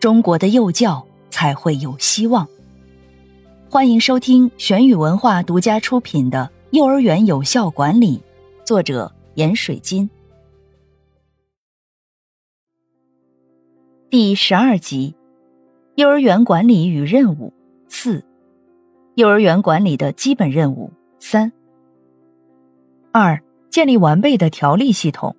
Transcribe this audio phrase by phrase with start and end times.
[0.00, 2.48] 中国的幼教才会有希望。
[3.68, 8.16] 欢迎收听玄宇文化独家出品的《幼儿园有效管理》，
[8.64, 10.08] 作者闫水金，
[14.08, 15.14] 第十二集：
[15.96, 17.52] 幼儿园管理与任务
[17.86, 18.24] 四。
[19.16, 21.52] 幼儿园管理的基本任务三
[23.12, 25.36] 二建立完备的条例系统。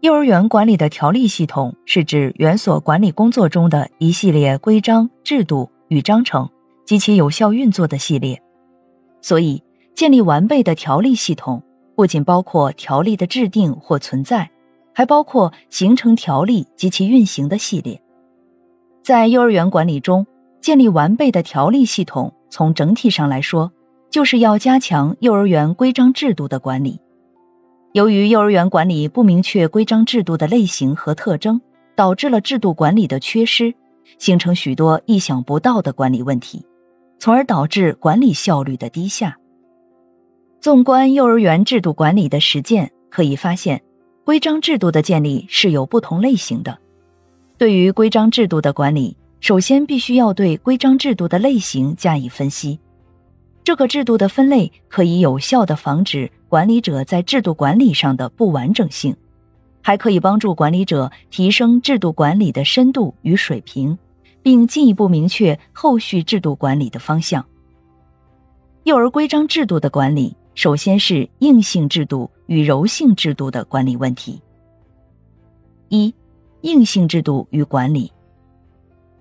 [0.00, 6.48] 幼儿园管理的条例系统是指园所管理工作中的一系列规章制度与章程
[6.86, 8.40] 及其有效运作的系列。
[9.20, 9.60] 所以，
[9.96, 11.60] 建立完备的条例系统
[11.96, 14.48] 不仅包括条例的制定或存在，
[14.94, 18.00] 还包括形成条例及其运行的系列。
[19.02, 20.24] 在幼儿园管理中，
[20.60, 22.32] 建立完备的条例系统。
[22.50, 23.70] 从整体上来说，
[24.10, 27.00] 就是要加强幼儿园规章制度的管理。
[27.98, 31.60] 由于幼儿园管理不明确规章制度的类型和特征，
[31.96, 33.74] 导致了制度管理的缺失，
[34.18, 36.64] 形成许多意想不到的管理问题，
[37.18, 39.36] 从而导致管理效率的低下。
[40.60, 43.82] 纵观幼儿园制度管理的实践，可以发现，
[44.24, 46.78] 规章制度的建立是有不同类型的。
[47.56, 52.78] 对于规章制度的管理，首先，必须要对规章制度的类型加以分析。
[53.64, 59.14] 这个制度的分类可以有效的防止管理者在制度管理上的不完整性，
[59.82, 63.96] 还可以帮助管理者提升制度管理的深度与水平，
[64.42, 67.44] 并进一步明确后续制度管理的方向。
[68.84, 74.40] 幼儿规章制度的管理，首先是硬性制度与柔性制度的管理问题。
[75.90, 76.14] 一、
[76.62, 78.10] 硬性制度与管理。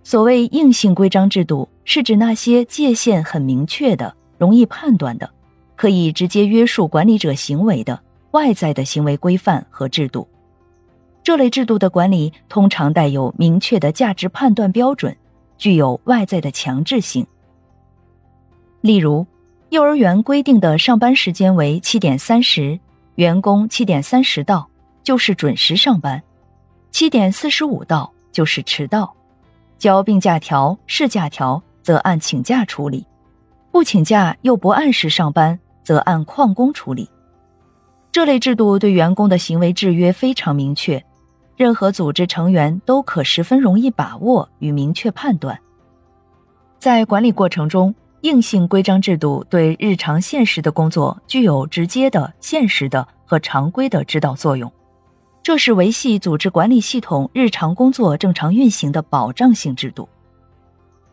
[0.04, 5.30] 所谓硬性规章制度，是指那些界限很明确的、容易判断的、
[5.78, 7.98] 可以直接约束管理者行为的
[8.32, 10.28] 外在的行为规范和制度。
[11.24, 15.16] 这类制度的管理通常带有明确的价值判断标准，
[15.58, 17.26] 具有外在的强制性。
[18.82, 19.26] 例如，
[19.70, 22.80] 幼儿园规定的上班时间为七点三十，
[23.16, 24.70] 员工七点三十到
[25.04, 26.24] 就是准时上班，
[26.92, 29.14] 七点四十五到就是迟到。
[29.78, 33.06] 交病假条、事假条，则按请假处理；
[33.72, 37.09] 不请假又不按时上班，则按旷工处理。
[38.12, 41.02] 这类制度对员工的行为制约非常明确，
[41.56, 45.58] 任何组织成员都可十分容易把握与明确判断。
[46.78, 54.69] 在管理过程中，硬性规章制度对日常现实的工作具有直接的、现实的和常规的指导作用。
[55.42, 60.09] 这是维系组织管理系统日常工作正常运行的保障性制度。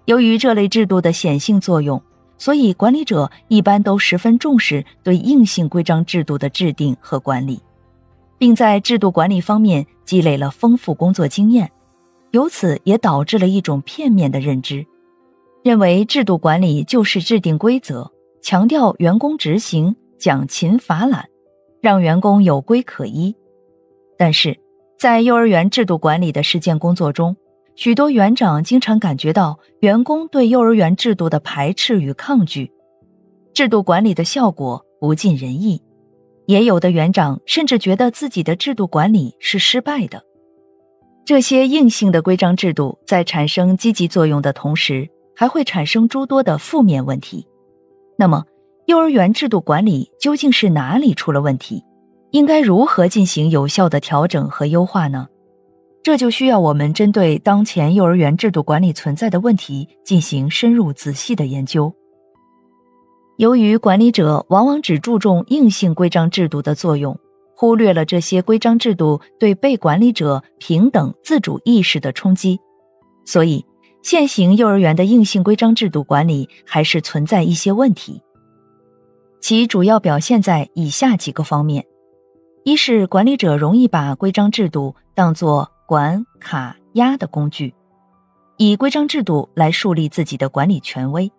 [0.07, 2.03] 由于这类制度的显性作用，
[2.37, 7.61] 所以管理者一般都十分重视对硬性规章制度的制定和管理，
[8.39, 11.71] 并在制度管理方面积累了丰富工作经验。
[12.33, 14.85] 由此也导致了一种片面的认知，
[15.63, 18.11] 认为制度管理就是制定规则，
[18.43, 21.29] 强调员工执行，讲勤罚懒，
[21.81, 23.35] 让员工有规可依。
[24.19, 24.59] 但是，
[24.99, 27.37] 在幼儿园制度管理的实践工作中，
[27.77, 32.71] 许多园长经常感觉到员工对幼儿园制度的排斥与抗拒，
[33.53, 35.83] 制度管理的效果不尽人意。
[36.47, 40.23] 也有的园长甚至觉得自己的制度管理是失败的。
[41.25, 47.47] 这些硬性的规章制度在产生积极作用的同时，还会产生诸多的负面问题。
[48.19, 48.45] 那么，
[48.87, 51.83] 幼儿园制度管理究竟是哪里出了问题？
[52.31, 55.27] 应该如何进行有效的调整和优化呢？
[56.05, 61.91] 这就需要我们针对当前幼儿园制度管理存在的问题进行深入仔细的研究。
[63.39, 67.19] 由于管理者往往只注重硬性规章制度的作用，
[67.57, 72.61] 忽略了这些规章制度对被管理者平等自主意识的冲击，
[73.25, 73.65] 所以
[74.03, 78.21] 现行幼儿园的硬性规章制度管理还是存在一些问题。
[79.41, 81.83] 其主要表现在以下几个方面。
[82.63, 87.75] 一是管理者容易把规章制度当作管卡压的工具，
[88.57, 91.31] 以规章制度来树立自己的管理权威；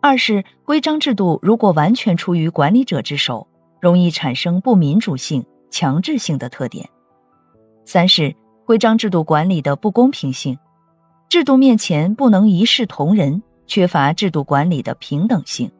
[0.00, 3.46] 二是规章制度如果完全出于管理者之手，
[3.80, 6.84] 容易产生不民主性、强制性的特点；
[7.84, 8.34] 三是
[8.66, 10.58] 规章制度管理的不公平性，
[11.28, 15.70] 制度面前不能一视同仁，缺乏制度管理的平等性。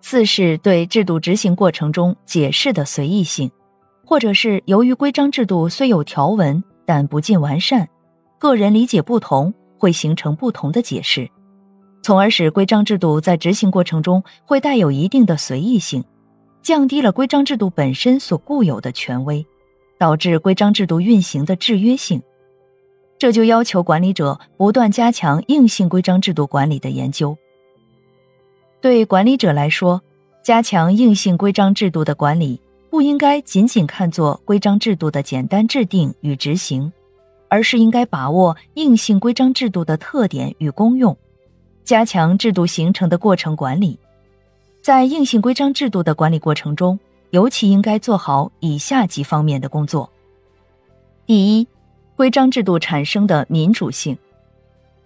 [0.00, 3.50] 四是对制度执行过程中解释的随意性，
[4.04, 7.88] 或者是由于规章制度虽有条文，但不尽完善，
[8.38, 11.28] 个人理解不同，会形成不同的解释，
[12.02, 16.04] 从而使规章制度在执行过程中会带有一定的随意性，
[16.62, 19.44] 降低了规章制度本身所固有的权威，
[19.98, 22.22] 导致规章制度运行的制约性。
[23.18, 27.36] 这就要求管理者不断加强硬性规章制度管理的研究。
[28.80, 30.00] 对管理者来说，
[30.44, 32.60] 加强硬性规章制度的管理，
[32.96, 36.90] 不应该仅仅看作规章制度的简单制定与执行，
[37.50, 41.14] 而是应该把握硬性规章制度的特点与功用，
[41.84, 43.98] 加强制度形成的过程管理。
[44.80, 46.98] 在硬性规章制度的管理过程中，
[47.32, 50.10] 尤其应该做好以下几方面的工作：
[51.26, 51.68] 第一，
[52.16, 54.16] 规章制度产生的民主性，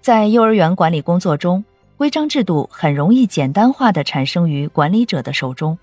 [0.01, 1.65] 在幼儿园管理工作中。
[1.97, 5.77] 规章制度很容易简单化的产生于管理者的手中，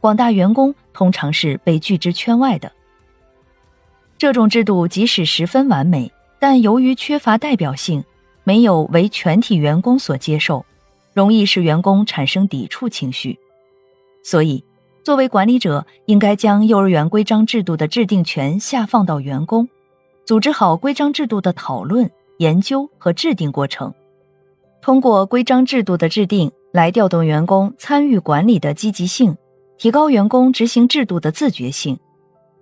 [0.00, 2.70] 广大员工通常是被拒之圈外的。
[4.18, 8.02] 这种制度即使十分完美，但由于缺乏代表性，
[8.44, 10.64] 没有为全体员工所接受，
[11.12, 13.38] 容易使员工产生抵触情绪。
[14.22, 14.64] 所以，
[15.04, 19.68] 作为管理者，应该将幼儿园规章制度的制定权下放到员工，
[20.24, 23.92] 组织好规章制度的讨论、研究和制定过程。
[24.80, 29.36] 通过规章制度的制定来调动员工参与管理的积极性，
[29.78, 31.98] 提高员工执行制度的自觉性。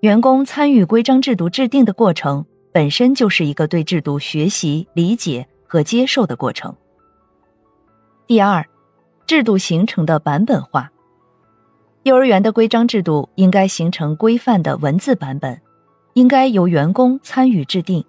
[0.00, 6.75] 员工参与规章制度制定的过程本身就是一个对制度学习、理解和接受的过程。
[8.26, 8.66] 第二，
[9.26, 10.90] 制度形成的版本化。
[12.02, 15.58] 幼儿园的规章制度应该形成规范的文字版本，
[16.12, 18.05] 应该由员工参与制定，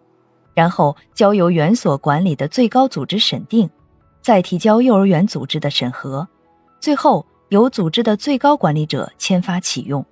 [0.54, 3.70] 然后交由园所管理的最高组织审定。
[4.22, 6.28] 再提交幼儿园组织的审核，
[6.82, 10.06] 最后由组织的最高管理者签发启用。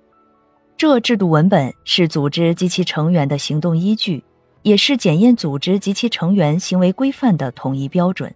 [0.76, 4.22] 这制度文本是组织及其成员的行动依据，
[4.62, 8.34] 也是检验组织及其成员行为规范的统一标准。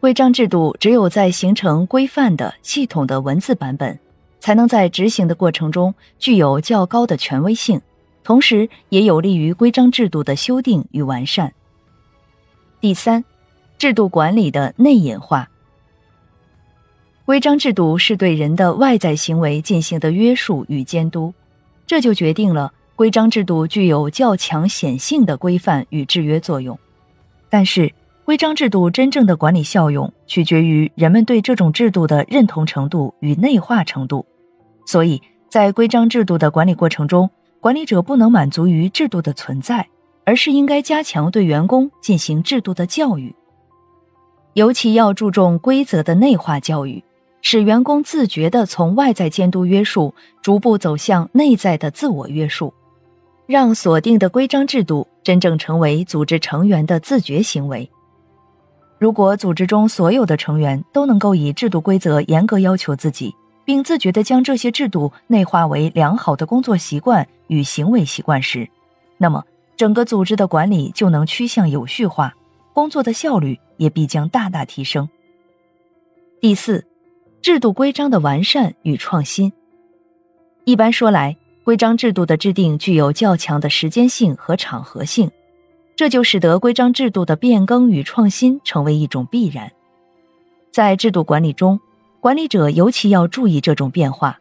[0.00, 3.98] 规章制度只有在形成规范的系统的文字版本，
[4.40, 7.80] 才能在执行的过程中具有较高的权威性，
[8.22, 11.52] 同时也有利于规章制度的修订与完善。
[12.80, 13.24] 第三。
[13.78, 15.48] 制度管理的内隐化，
[17.28, 21.34] 规章制度是对人的外在行为进行的约束与监督，
[21.86, 26.78] 这就决定了规章制度具有较强显性的规范与制约作用。
[27.50, 27.92] 但是，
[28.24, 34.24] 规章制度真正的管理效用取决于人们对这种制度的认同程度与内化程度。
[34.86, 35.20] 所以
[35.50, 37.28] 在规章制度的管理过程中，
[37.60, 39.86] 管理者不能满足于制度的存在，
[40.24, 43.36] 而是应该加强对员工进行制度的教育。
[44.54, 47.04] 尤其要注重规则的内化教育，
[47.40, 52.72] 使员工自觉地从外在监督约束逐步走向内在的自我约束，
[53.46, 57.88] 让锁定的规章制度真正成为组织成员的自觉行为。
[58.98, 68.68] 如果组织中所有的成员都能够以制度规则严格要求自己，并自觉地将这些制度内化为良好的工作习惯与行为习惯时，
[69.16, 69.44] 那么
[69.76, 72.34] 整个组织的管理就能趋向有序化，
[72.72, 73.58] 工作的效率。
[73.78, 75.08] 也必将大大提升。
[76.40, 76.84] 第四，
[77.48, 79.50] 制度规章的完善与创新。
[80.66, 85.30] 一般说来，规章制度的制定具有较强的时间性和场合性，
[85.96, 89.72] 这就使得规章制度的变更与创新成为一种必然。
[90.70, 91.80] 在制度管理中，
[92.20, 94.38] 管理者尤其要注意这种变化，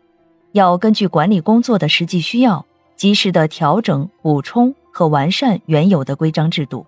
[0.51, 2.65] 要根据管理工作的实际需要，
[2.97, 6.85] 及时的调整、补充和完善原有的规章制度。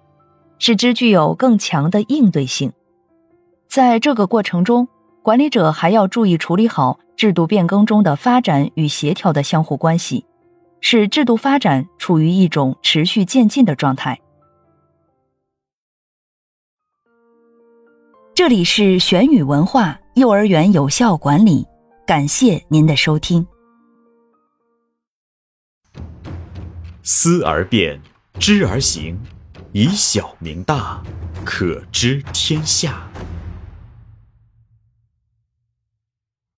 [0.57, 2.73] 使之具有更强的应对性。
[3.69, 4.85] 在这个过程中，
[5.21, 10.25] 管理者还要注意处理好制度变更中的发展与协调的相互关系，
[10.81, 14.19] 使制度发展处于一种持续渐进的状态。
[18.33, 21.67] 这里是玄宇文化幼儿园有效管理，
[22.07, 23.45] 感谢您的收听。
[27.03, 28.01] 思而变，
[28.39, 29.19] 知而行。
[29.71, 31.03] 以小明大，
[31.45, 33.07] 可知天下。